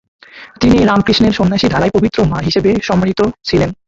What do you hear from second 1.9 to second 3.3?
পবিত্র মা হিসাবে সম্মানিত